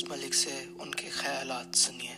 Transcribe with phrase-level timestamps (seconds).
[0.00, 2.14] अब्बास मलिक से उनके ख्याल सुनिए।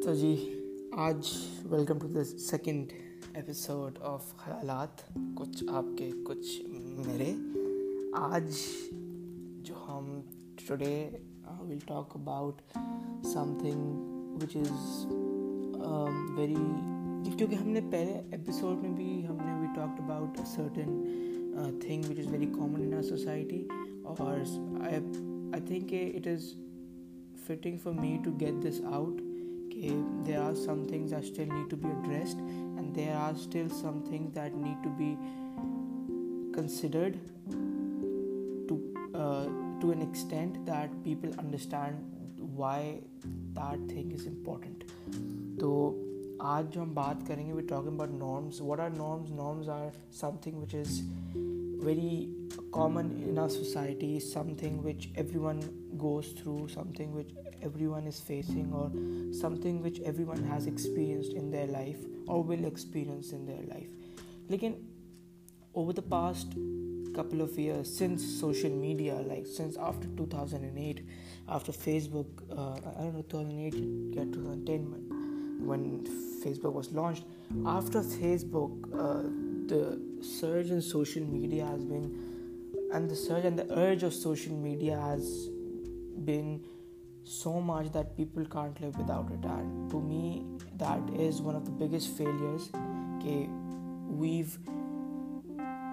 [0.00, 0.32] तो जी
[0.98, 1.32] आज
[1.66, 2.92] welcome to the second
[3.36, 6.62] episode of ख्यालात कुछ आपके कुछ
[7.08, 7.30] मेरे।
[8.16, 8.56] आज
[9.68, 10.24] जो हम
[10.68, 11.22] today
[11.62, 12.60] will talk about
[13.26, 13.82] something
[14.40, 15.06] which is
[16.38, 21.24] very क्योंकि हमने पहले एपिसोड में भी हमने we talked about certain
[21.58, 23.02] uh, thing which is very common in our
[24.16, 26.56] society or I, I think it is
[27.46, 29.20] fitting for me to get this out
[29.66, 29.92] okay,
[30.24, 34.02] there are some things that still need to be addressed and there are still some
[34.02, 35.16] things that need to be
[36.52, 37.18] considered
[38.68, 39.46] to uh,
[39.80, 41.96] to an extent that people understand
[42.36, 43.00] why
[43.54, 44.84] that thing is important
[45.60, 45.70] तो
[46.40, 50.58] आज जो हम बात करेंगे we talking about norms what are norms norms are something
[50.60, 51.00] which is
[51.78, 52.28] very
[52.72, 55.60] common in our society something which everyone
[55.96, 57.30] goes through something which
[57.62, 58.90] everyone is facing or
[59.32, 63.88] something which everyone has experienced in their life or will experience in their life.
[64.48, 64.76] Lekin
[65.74, 66.54] over the past
[67.14, 71.04] couple of years since social media like since after 2008
[71.48, 76.06] after facebook uh, i don't know 2008 get 2010 when
[76.44, 77.24] facebook was launched
[77.66, 79.22] after facebook uh,
[79.72, 82.06] the surge in social media has been
[82.92, 85.48] and the surge and the urge of social media has
[86.24, 86.64] been
[87.24, 89.44] so much that people can't live without it.
[89.44, 90.46] And to me
[90.78, 92.70] that is one of the biggest failures
[93.18, 93.48] okay
[94.08, 94.58] we've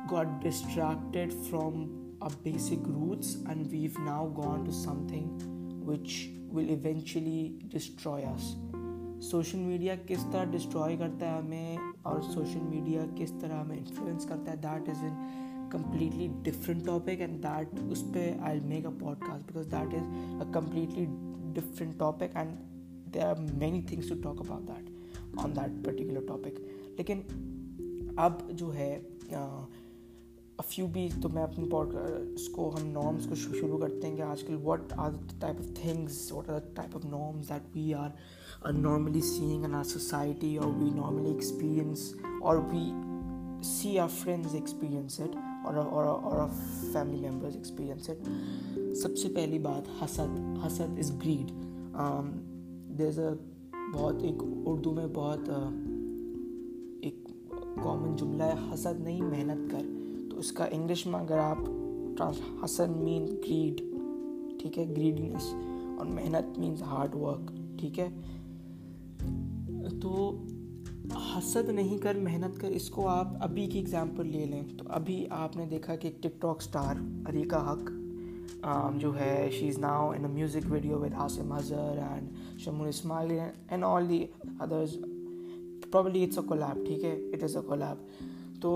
[0.08, 5.28] got distracted from our basic roots and we've now gone to something
[5.86, 8.56] which will eventually destroy us
[9.22, 14.26] social media किस तरह destroy करता है हमें और social media किस तरह हमें influence
[14.26, 18.90] करता है that is in completely different topic and that उस पर I make a
[19.00, 21.06] podcast because that is a completely
[21.54, 22.52] different topic and
[23.14, 26.60] there are many things to talk about that on that particular topic
[26.98, 27.24] लेकिन
[28.20, 28.92] अब जो है
[30.62, 34.94] few B तो मैं अपनी podcast हम नॉर्म्स को शुरू करते हैं कि आजकल what
[34.94, 38.14] are the type of things what are the type of norms that we are
[38.74, 42.84] normally seeing in our society or we normally experience or we
[43.62, 45.36] see our friends experience it
[45.66, 46.50] or or, or our
[46.94, 47.32] family
[48.96, 51.48] सबसे पहली बात हसद हसद is greed
[52.98, 53.38] there uh
[53.94, 55.42] बहुत एक उर्दू में बहुत
[57.04, 57.26] एक
[57.84, 60.05] कॉमन जुमला है हसद नहीं मेहनत कर।
[60.46, 61.62] उसका इंग्लिश में अगर आप
[62.64, 63.78] हसन मीन ग्रीड
[64.60, 64.86] ठीक है?
[64.94, 65.46] ग्रीडीनेस
[66.00, 68.10] और मेहनत मीन्स हार्ड वर्क ठीक है?
[70.00, 70.12] तो
[71.14, 75.66] हसद नहीं कर, मेहनत कर, इसको आप अभी की एग्जांपल ले लें। तो अभी आपने
[75.66, 76.98] देखा कि टिकटॉक स्टार
[77.28, 77.92] अरीका हक
[79.02, 83.32] जो है she is now in a music video with Asim Azhar and Shamoon Ismail
[83.32, 84.22] and all the
[84.62, 84.96] others
[85.92, 87.16] probably it's a collab ठीक है?
[87.32, 88.08] इट इज़ अ कोलैब
[88.62, 88.76] तो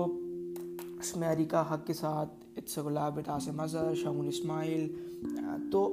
[1.00, 4.88] इसमें अरीका हक के साथ it's collab with Asim Shamoon Ismail
[5.72, 5.84] तो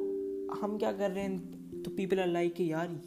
[0.62, 1.82] हम क्या कर रहे हैं?
[1.84, 3.00] तो पीपल आर लाइक कि यार,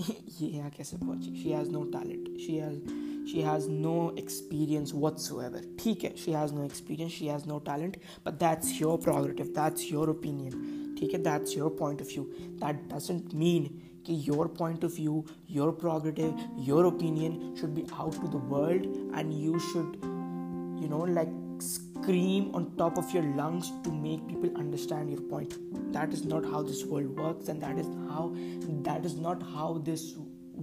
[0.40, 1.34] ये यहाँ कैसे पहुँची?
[1.42, 2.80] She has no talent she has
[3.26, 5.30] she has no experience what's
[5.80, 7.96] ठीक है she has no experience she has no talent
[8.26, 12.24] but that's your prerogative that's your opinion ठीक है that's your point of view
[12.64, 13.64] that doesn't mean
[14.06, 18.84] कि your point of view your prerogative your opinion should be out to the world
[19.18, 20.15] and you should
[20.85, 21.37] you know like
[22.01, 25.53] scream on top of your lungs to make people understand your point
[25.93, 28.23] that is not how this world works and that is how
[28.87, 30.15] that is not how this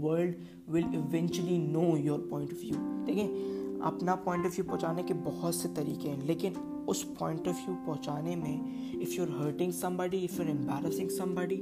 [0.06, 0.34] world
[0.66, 3.56] will eventually know your point of view देखिए
[3.91, 6.55] अपना point of view पहुंचाने के बहुत से तरीके हैं लेकिन
[6.89, 11.11] उस पॉइंट ऑफ व्यू पहुंचाने में if you are hurting somebody if you are embarrassing
[11.11, 11.55] somebody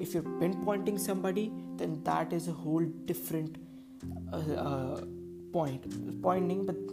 [0.00, 0.28] if you are
[0.64, 1.48] pinpointing somebody
[1.82, 3.58] then that is a whole different
[5.54, 5.88] point
[6.22, 6.90] point नहीं but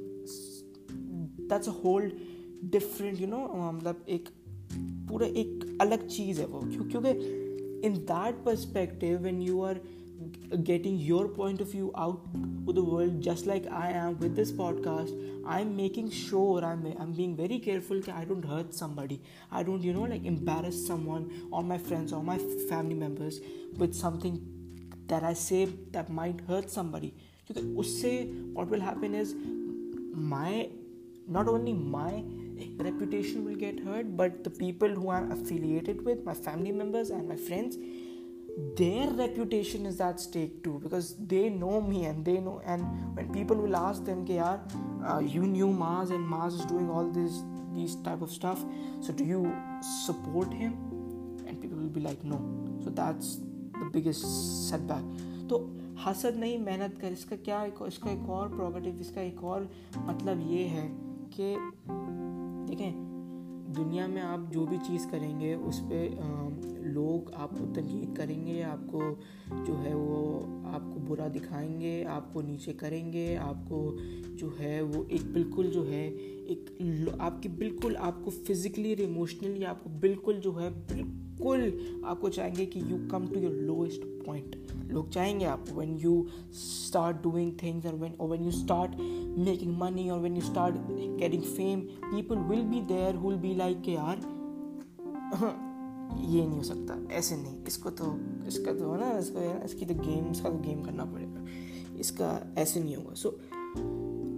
[1.44, 2.12] that's a whole
[2.72, 4.30] different you know मतलब एक
[5.10, 9.82] पूरा एक अलग चीज़ है वो क्यों क्योंकि in that perspective when you are
[10.68, 12.24] getting your point of view out
[12.66, 15.14] to the world just like I am with this podcast
[15.46, 19.22] I'm making sure I'm I'm being very careful that I don't hurt somebody
[19.52, 22.38] I don't you know like embarrass someone or my friends or my
[22.72, 23.40] family members
[23.78, 24.42] with something
[25.08, 25.62] that I say
[25.98, 27.14] that might hurt somebody
[27.48, 28.12] क्योंकि उससे
[28.58, 29.34] what will happen is
[30.36, 30.70] my
[31.27, 32.25] not only my
[32.79, 37.29] reputation will get hurt but the people who i'm affiliated with my family members and
[37.29, 37.77] my friends
[38.77, 42.85] their reputation is at stake too because they know me and they know and
[43.17, 44.61] when people will ask them yaar
[45.05, 47.43] uh, you knew mars and mars is doing all this
[47.73, 48.65] these type of stuff
[49.01, 49.53] so do you
[50.05, 50.77] support him
[51.47, 52.39] and people will be like no
[52.85, 53.39] so that's
[53.81, 54.23] the biggest
[54.71, 55.03] setback
[55.49, 55.59] तो
[56.07, 60.65] नहीं मेहनत कर इसका क्या एक, इसका एक और प्रोगेटिव इसका एक और मतलब ये
[60.67, 61.57] है कि
[62.71, 62.93] देखें,
[63.73, 69.01] दुनिया में आप जो भी चीज़ करेंगे, उस पर लोग आपको तनकीद करेंगे, आपको
[69.65, 73.97] जो है वो आपको बुरा दिखाएँगे, आपको नीचे करेंगे, आपको
[74.37, 76.07] जो है वो एक बिल्कुल जो है,
[76.45, 81.24] एक आपकी बिल्कुल आपको फिज़िकली और इमोशनली आपको बिल्कुल जो है बिल्कुल
[82.07, 84.57] आपको चाहेंगे कि you come to your lowest point
[84.93, 88.93] लोग चाहेंगे आप when you start doing things और और यू स्टार्ट
[89.39, 90.75] मेकिंग मनी और when you start
[91.19, 94.17] getting fame people will be there who be like के यार,
[96.21, 99.95] ये नहीं हो सकता, ऐसे नहीं, इसको तो इसका तो है ना, इसको, इसकी तो
[99.95, 101.45] गेम इसका तो गेम करना पड़ेगा,
[101.99, 103.15] इसका ऐसे नहीं होगा.
[103.15, 103.41] सो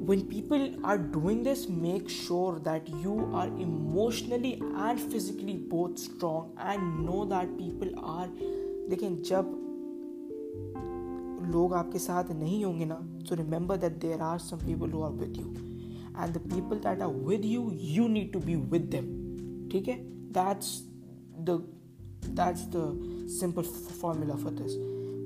[0.06, 6.52] when people are doing this, make sure that you are emotionally and physically both strong
[6.60, 8.28] and know that people are
[8.90, 9.54] देखें जब
[11.52, 12.94] लोग आपके साथ नहीं होंगे ना
[13.28, 15.46] तो remember that there are some people who are with you
[16.22, 19.10] and the people that are with you you need to be with them
[19.72, 19.98] ठीक है?
[20.38, 20.72] That's
[21.40, 21.58] the
[22.30, 22.86] that's the
[23.40, 23.62] simple
[24.00, 24.72] formula for this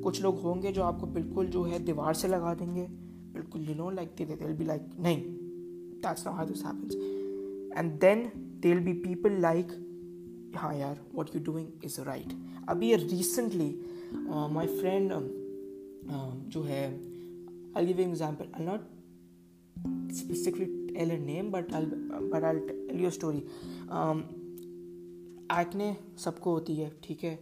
[0.05, 3.10] कुछ लोग होंगे जो आपको बिल्कुल जो है दीवार से लगा देंगे
[3.41, 5.21] बिल्कुल you know like they will be like नहीं
[6.07, 6.95] that's not how this happens
[7.79, 9.67] and then they be people like
[10.57, 12.33] हाँ यार what you doing is right
[12.69, 13.81] अभी रिसेंटली
[14.29, 15.13] माय फ्रेंड
[16.49, 17.11] जो है.
[17.75, 17.87] I'll
[18.67, 18.81] not
[20.11, 21.87] specifically tell a name, but I'll
[22.33, 23.43] but I'll tell you a story.
[23.89, 24.23] Um,
[25.53, 27.39] acne सबको होती है ठीक है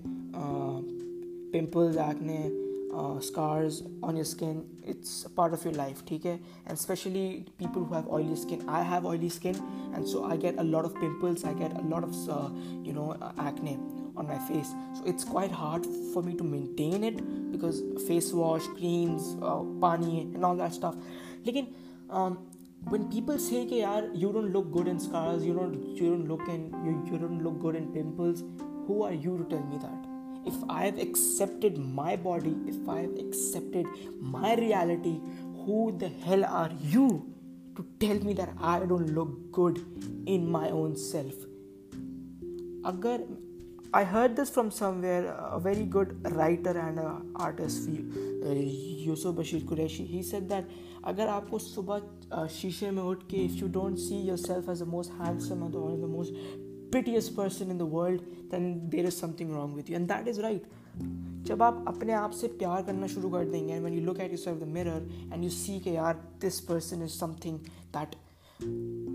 [1.52, 6.72] pimples acne Uh, scars on your skin it's a part of your life okay and
[6.72, 8.64] especially people who have oily skin.
[8.66, 9.56] I have oily skin
[9.94, 12.48] and so i get a lot of pimples i get a lot of uh,
[12.82, 13.78] you know uh, acne
[14.18, 14.74] on my face.
[14.94, 20.22] So it's quite hard for me to maintain it because face wash creams uh, pani
[20.22, 20.96] and all that stuff.
[21.46, 21.74] Again
[22.10, 22.38] um,
[22.88, 26.28] when people say hey, yaar, you don't look good in scars you don't you don't
[26.28, 28.42] look in you, you don't look good in pimples
[28.86, 30.07] who are you to tell me that?
[30.45, 33.85] if I have accepted my body if I have accepted
[34.19, 35.19] my reality
[35.65, 37.07] who the hell are you
[37.77, 39.79] to tell me that I don't look good
[40.25, 41.33] in my own self
[42.85, 43.25] अगर
[43.95, 45.35] I heard this from somewhere.
[45.51, 50.07] A very good writer and a artist, uh, Yusuf Bashir Qureshi.
[50.07, 50.65] He said that
[51.05, 55.11] अगर आपको सुबह शीशे में उठ के if you don't see yourself as the most
[55.19, 56.33] handsome or the most
[56.90, 60.40] prettiest person in the world, then there is something wrong with you, and that is
[60.40, 60.64] right.
[61.48, 64.30] जब आप अपने आप से प्यार करना शुरू कर देंगे and when you look at
[64.30, 65.00] yourself in the mirror
[65.32, 67.60] and you see कि यार this person is something
[67.92, 68.16] that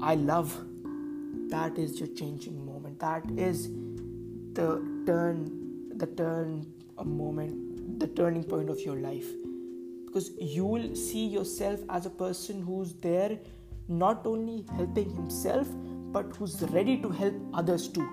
[0.01, 0.55] I love,
[1.49, 2.99] that is your changing moment.
[2.99, 3.67] That is
[4.53, 4.69] the
[5.05, 5.43] turn
[5.97, 6.65] the turn
[6.97, 9.27] a moment the turning point of your life
[10.05, 13.37] because you will see yourself as a person who's there
[13.87, 15.67] not only helping himself
[16.13, 18.10] but who's ready to help others too.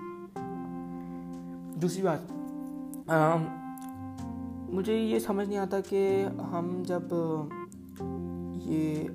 [1.79, 2.27] दूसरी बात
[4.73, 7.09] मुझे ये समझ नहीं आता कि हम जब,
[8.67, 9.07] ये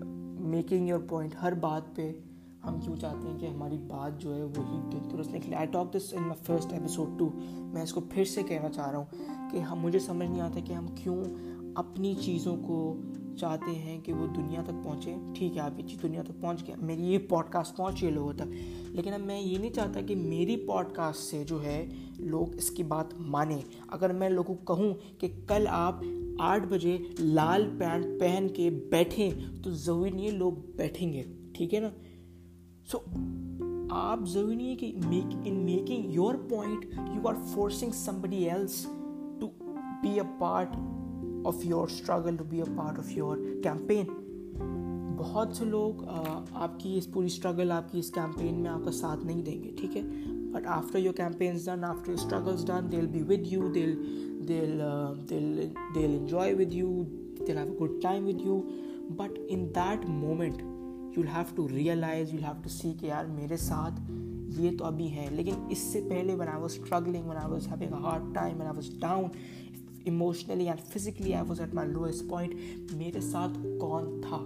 [0.51, 2.21] मेकिंग योर पॉइंट हर बात पे
[2.65, 6.13] हम क्यों चाहते हैं कि हमारी बात जो है वही दुरुस्त निकले I talk this
[6.15, 7.33] in my first episode too
[7.75, 9.09] मैं इसको फिर से कहना चाह रहा हूँ
[9.51, 11.17] कि हम, मुझे समझ नहीं आता कि हम क्यों
[11.75, 12.79] अपनी चीज़ों को
[13.37, 16.63] चाहते हैं कि वो दुनिया तक पहुँचे। ठीक है, आप ये चीज़ दुनिया तक पहुँच
[16.63, 18.53] गया। मेरी ये पॉडकास्ट पहुँच लोगों तक।
[18.95, 21.91] लेकिन अब मैं ये नहीं चाहता कि मेरी पॉडकास्ट से जो है
[22.21, 26.03] लोग इसकी बात माने। अगर मैं लोगों को कहूँ कि कल आप
[26.41, 31.27] आठ बजे लाल पैंट पहन के बैठें तो ज़रूरी नहीं है लोग बैठेंगे।
[31.57, 31.93] ठीक है ना?
[32.87, 32.99] सो
[33.95, 38.87] आप ज़रूरी नहीं है कि make in making your point you are forcing somebody else
[39.41, 39.47] to
[40.03, 40.69] be a part
[41.47, 44.07] of your struggle to be a part of your campaign
[45.19, 46.05] बहुत से लोग
[46.55, 50.03] आपकी इस पूरी स्ट्रगल आपकी इस कैंपेन में आपका साथ नहीं देंगे, ठीक है?
[50.53, 53.97] But after your campaigns done after your struggles done they be with you they'll
[55.95, 56.89] they'll enjoy with you
[57.47, 58.57] they'll have a good time with you
[59.11, 60.63] but in that moment
[61.19, 63.93] you'll have to realise you'll have to see कि यार, मेरे साथ
[64.61, 67.95] ये तो अभी है। लेकिन इससे पहले when I was struggling when I was having
[67.95, 69.31] hard time when I was down
[70.07, 72.55] emotionally and physically I was at my lowest point
[72.93, 74.37] मेरे साथ कौन था?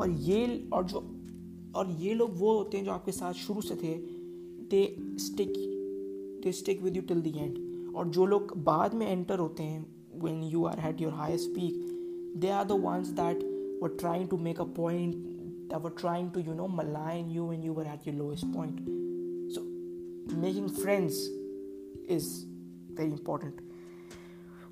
[0.00, 0.98] और ये, और जो,
[1.76, 3.94] और ये लोग वो होते हैं जो आपके साथ शुरू से थे
[4.70, 5.52] they stick
[6.44, 9.86] they stick with you till the end और जो लोग बाद में एंटर होते हैं
[10.22, 11.74] when you are at your highest peak
[12.36, 13.42] they are the ones that
[13.82, 17.62] were trying to make a point that were trying to you know malign you when
[17.62, 18.80] you are at your lowest point
[19.54, 19.62] so
[20.38, 21.26] making friends
[22.10, 22.28] is
[22.94, 23.60] very important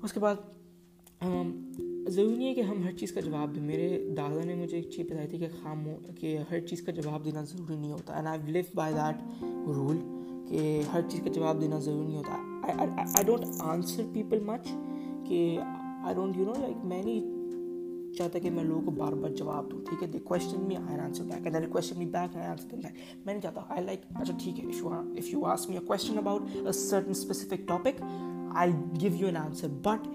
[0.03, 0.37] उसके बाद
[2.09, 3.87] ज़रूरी नहीं है कि हम हर चीज़ का जवाब दें। मेरे
[4.17, 5.83] दादा ने मुझे एक चीज़ बताई थी कि खाम
[6.19, 9.17] कि हर चीज़ का जवाब देना ज़रूरी नहीं होता। And I live by that
[9.77, 9.99] rule
[10.49, 10.59] कि
[10.91, 14.63] हर चीज़ का जवाब देना ज़रूरी नहीं होता। I don't answer people much
[15.27, 17.21] कि I don't you know like मैं नहीं
[18.17, 20.07] चाहता कि मैं लोगों को बार बार जवाब दूँ, ठीक है?
[20.11, 22.93] They question me I answer back and question me back I answer मैं
[23.25, 24.69] नहीं चाहता। आई लाइक अच्छा ठीक है
[25.17, 27.95] if you ask me a question about a certain specific topic
[28.63, 28.71] I
[29.03, 30.07] give you an answer but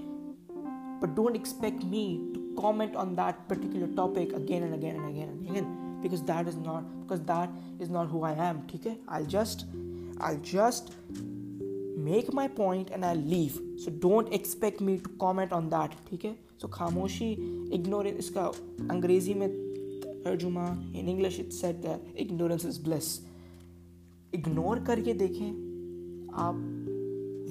[1.02, 2.00] but don't expect me
[2.32, 5.70] to comment on that particular topic again and again and again and again
[6.02, 9.64] because that is not because that is not who I am okay I'll just
[10.20, 10.92] I'll just
[12.10, 16.34] make my point and I'll leave so don't expect me to comment on that okay
[16.56, 17.30] so खामोशी
[17.78, 18.46] ignorance इसका
[18.90, 19.48] अंग्रेज़ी में
[20.24, 23.10] तर्जुमा in English it said that ignorance is bliss
[24.38, 25.50] ignore करके देखें
[26.44, 26.71] आप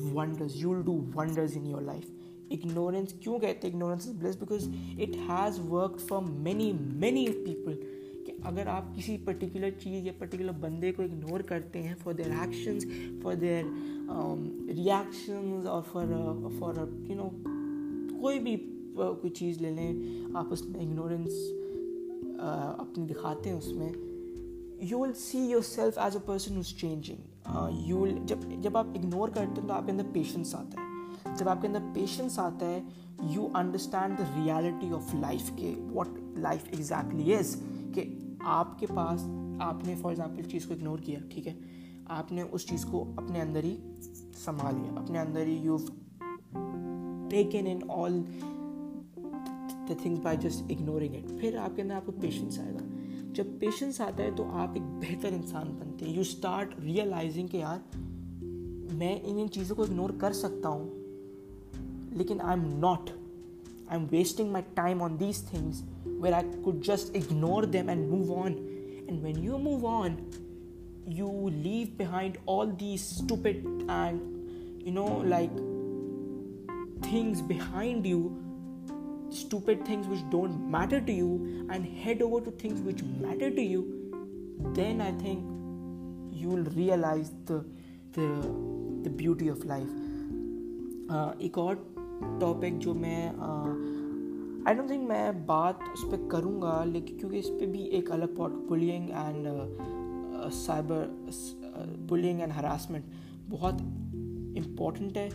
[0.02, 0.62] wonders.
[0.62, 2.10] You'll do wonders in your life.
[2.52, 4.36] Ignorance क्यों कहते हैं ignorance is bliss?
[4.36, 4.68] Because
[4.98, 6.72] it has worked for many
[7.06, 7.76] many people.
[8.26, 12.32] कि अगर आप किसी पर्टिकुलर चीज़ या पर्टिकुलर बंदे को इग्नोर करते हैं for their
[12.44, 12.86] actions
[13.24, 13.66] for their
[14.80, 16.06] reactions और फॉर
[16.60, 16.80] फॉर
[17.10, 17.30] यू नो
[18.22, 21.32] कोई भी uh, कोई चीज़ ले लें आप उसमें इग्नोरेंस
[22.36, 27.31] uh, अपनी दिखाते हैं उसमें you will see yourself as a person is changing
[27.88, 31.48] you will जब जब आप इग्नोर करते हैं तो आपके अंदर पेशेंस आता है। जब
[31.48, 32.84] आपके अंदर पेशेंस आता है
[33.24, 37.56] you understand the reality of life के वॉट लाइफ एग्जैक्टली इज़
[37.96, 39.22] कि आपके पास,
[39.62, 41.56] आपने फॉर एग्ज़ाम्पल चीज़ को इग्नोर किया, ठीक है?
[42.10, 43.78] आपने उस चीज़ को अपने अंदर ही
[44.46, 45.78] संभाल लिया। अपने अंदर ही you
[47.32, 48.20] taken in all
[49.90, 52.86] the things by just ignoring it फिर आपके अंदर आपको पेशेंस आएगा।
[53.42, 57.58] जब पेशेंस आता है तो आप एक बेहतर इंसान बनते हैं। यू स्टार्ट रियलाइजिंग कि
[57.58, 57.84] यार,
[58.94, 60.90] मैं इन इन चीज़ों को इग्नोर कर सकता हूँ,
[62.18, 63.10] लेकिन I am not
[63.90, 68.10] I am wasting my time on these things where I could just ignore them and
[68.12, 68.52] move on
[69.10, 70.18] and when you move on
[71.08, 74.30] you leave behind all these stupid and
[74.84, 75.58] you know, like,
[77.04, 78.22] things behind you
[79.32, 83.62] stupid things which don't matter to you and head over to things which matter to
[83.62, 83.84] you
[84.76, 85.40] then i think
[86.32, 87.64] you will realize the
[88.14, 88.28] the
[89.04, 89.94] the beauty of life
[91.10, 91.76] uh, एक और
[92.42, 93.28] topic जो मैं
[94.68, 98.36] I don't think मैं बात उस पर करूँगा लेकिन क्योंकि इस पर भी एक अलग
[98.38, 99.48] pot bullying and
[100.54, 101.08] cyber
[102.10, 103.06] bullying and harassment
[103.50, 103.82] बहुत
[104.58, 105.30] इंपॉर्टेंट है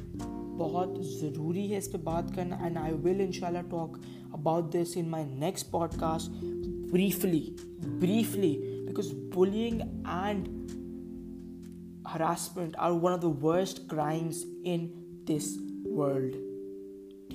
[0.58, 4.00] बहुत ज़रूरी है इस पर बात करना and I will in talk
[4.34, 6.44] about this in my next podcast
[6.92, 10.54] briefly briefly because bullying and
[12.08, 14.82] harassment are one of the worst crimes in
[15.24, 16.34] this world.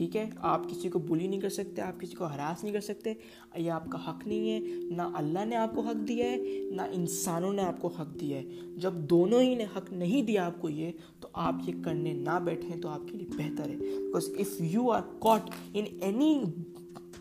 [0.01, 0.29] ठीक है?
[0.41, 3.11] आप किसी को बुली नहीं कर सकते, आप किसी को हरास नहीं कर सकते,
[3.57, 6.37] ये आपका हक नहीं है। ना अल्लाह ने आपको हक दिया है,
[6.75, 10.69] ना इंसानों ने आपको हक दिया है। जब दोनों ही ने हक नहीं दिया आपको
[10.69, 14.89] ये तो आप ये करने ना बैठें तो आपके लिए बेहतर है। Because if you
[14.89, 16.33] are caught in any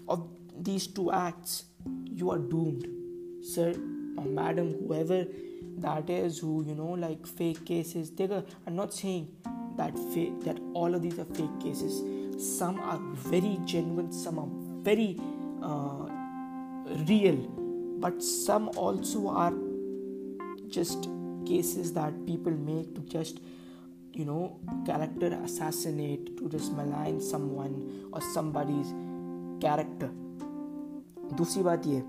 [0.08, 0.20] of
[0.70, 1.62] these two acts
[2.12, 2.86] you are doomed
[3.50, 3.76] sir
[4.40, 5.20] madam whoever
[5.82, 9.28] that is who, you know, like fake cases they are i'm not saying
[9.76, 12.00] that fake that all of these are fake cases.
[12.39, 12.99] some are
[13.29, 14.49] very genuine some are
[14.89, 15.09] very
[15.61, 16.05] uh,
[17.11, 17.37] real
[17.99, 19.53] but some also are
[20.67, 21.09] just
[21.45, 23.39] cases that people make to just
[24.13, 27.75] you know character assassinate to just malign someone
[28.11, 28.93] or somebody's
[29.65, 30.11] character
[31.37, 32.01] दूसरी बात ये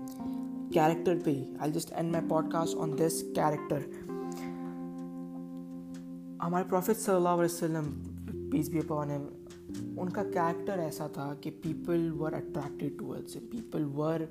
[0.73, 3.85] character पे ही I just and my podcast on this character
[6.41, 7.85] हमारे prophet सल्लल्लाहु अलैहि वसल्लम
[8.51, 9.25] peace be upon him
[9.98, 14.28] उनका character ऐसा था कि people were attracted towards him people were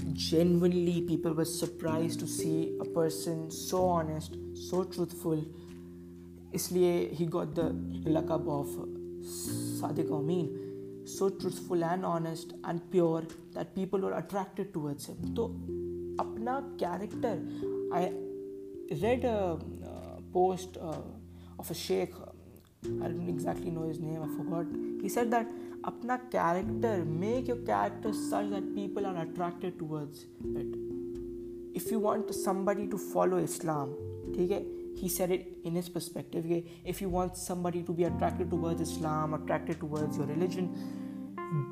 [0.00, 5.44] genuinely people were surprise to see a person so honest so truthful
[6.54, 8.76] इसलिए he got the lock-up of
[9.80, 15.46] Sadiq Amin so truthful and honest and pure that people were attracted towards him तो
[16.20, 18.08] अपना character I
[19.02, 19.22] read
[20.34, 22.14] post of a Sheikh
[22.84, 24.66] I don't exactly know his name, I forgot.
[25.00, 25.46] He said that
[25.82, 30.66] apna character, make your character such that people are attracted towards it.
[31.74, 33.94] If you want somebody to follow Islam,
[34.32, 34.66] okay?
[34.96, 36.44] he said it in his perspective.
[36.44, 36.64] Okay?
[36.84, 40.68] If you want somebody to be attracted towards Islam, attracted towards your religion,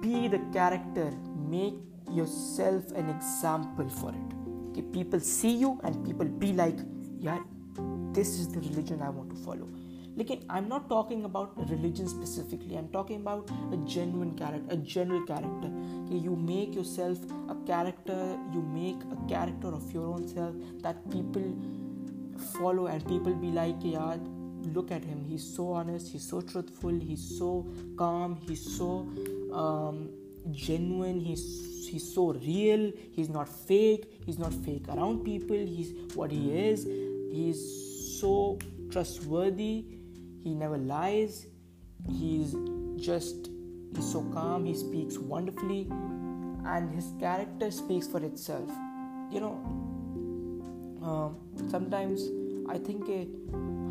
[0.00, 1.12] be the character,
[1.48, 1.74] make
[2.10, 4.70] yourself an example for it.
[4.70, 4.82] Okay?
[4.82, 6.78] People see you and people be like,
[7.18, 7.40] yeah,
[8.12, 9.68] this is the religion I want to follow
[10.18, 14.76] लेकिन I am not talking about religion specifically I am talking about a genuine character
[14.76, 20.06] a general character कि you make yourself a character you make a character of your
[20.08, 21.48] own self that people
[22.58, 24.28] follow and people be like यार
[24.72, 25.20] look at him.
[25.26, 27.46] He's so honest he's so truthful he's so
[28.00, 28.88] calm he's so
[29.60, 30.02] um,
[30.64, 31.44] genuine he's
[31.86, 36.84] he's so real he's not fake he's not fake around people he's what he is
[37.32, 37.64] he's
[38.18, 38.34] so
[38.90, 39.84] trustworthy.
[40.43, 41.45] he never lies
[42.09, 42.55] he's
[43.09, 43.50] just
[43.95, 45.81] he's so calm he speaks wonderfully
[46.65, 48.69] and his character speaks for itself
[49.31, 49.55] you know
[51.03, 51.29] uh,
[51.75, 52.27] sometimes
[52.69, 53.09] I think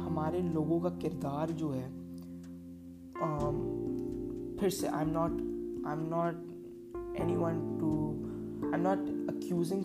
[0.05, 1.89] हमारे लोगों का किरदार जो है
[3.25, 3.59] um,
[4.61, 5.33] फिर से I am not
[5.87, 7.91] I am not anyone to
[8.67, 9.85] I am not accusing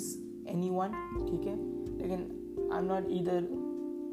[0.69, 1.55] anyone ठीक है
[1.97, 3.47] लेकिन आई एम नॉट इधर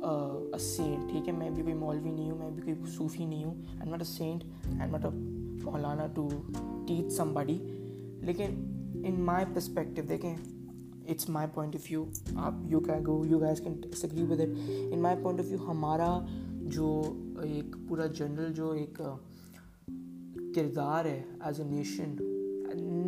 [0.03, 1.31] a saint ठीक है?
[1.31, 4.01] मैं भी कोई मौलवी नहीं हूँ, मैं भी कोई सूफी नहीं हूँ। I am not
[4.01, 5.09] a saint I am not a
[5.65, 6.29] Maulana to
[6.87, 7.59] teach somebody
[8.25, 10.35] लेकिन इन माई परस्पेक्टिव देखें
[11.09, 12.05] it's my point of view
[12.37, 14.55] आप you can go you guys can disagree with it
[14.93, 16.09] in my point of view हमारा
[16.75, 16.89] जो
[17.45, 18.97] एक पूरा general जो एक
[20.55, 22.17] किरदार है as a nation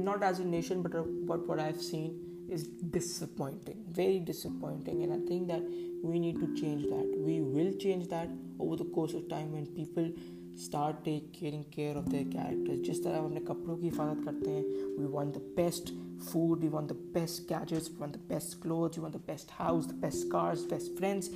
[0.06, 0.96] not as a nation but
[1.30, 5.63] but what I have seen is disappointing very disappointing and i think that
[6.03, 9.67] we need to change that we will change that over the course of time when
[9.67, 10.11] people
[10.55, 14.65] start taking care of their characters जिस तरह हम अपने कपड़ों की हिफाजत करते हैं
[15.01, 15.93] we want the best
[16.31, 19.55] food we want the best gadgets we want the best clothes we want the best
[19.59, 21.31] house the best cars best friends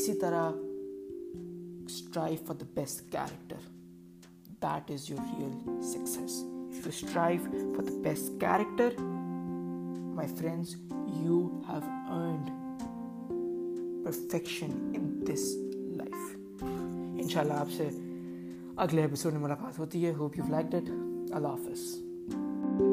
[0.00, 0.64] इसी तरह
[1.98, 3.60] strive for the best character
[4.64, 5.54] that is your real
[5.92, 8.90] success if you strive for the best character
[10.14, 10.76] my friends,
[11.22, 12.50] you have earned
[14.04, 15.44] perfection in this
[16.02, 16.26] life.
[17.22, 17.86] इंशाल्लाह आपसे
[18.84, 20.90] अगले episode में मुलाकात होती है hope you like it
[21.34, 22.91] अल्लाह हाफिज़